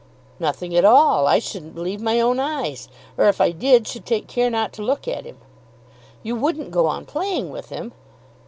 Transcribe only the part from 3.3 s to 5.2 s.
I did, should take care not to look